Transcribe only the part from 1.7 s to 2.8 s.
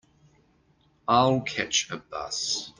a bus.